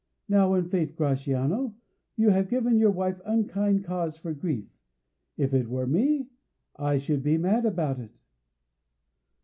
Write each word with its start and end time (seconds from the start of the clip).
Now, 0.27 0.55
in 0.55 0.67
faith, 0.67 0.95
Gratiano, 0.95 1.75
you 2.15 2.29
have 2.29 2.49
given 2.49 2.79
your 2.79 2.89
wife 2.89 3.21
unkind 3.23 3.83
cause 3.83 4.17
for 4.17 4.33
grief. 4.33 4.65
If 5.37 5.53
it 5.53 5.69
were 5.69 5.85
me, 5.85 6.25
I 6.75 6.97
should 6.97 7.21
be 7.21 7.37
mad 7.37 7.67
about 7.67 7.99
it." 7.99 8.23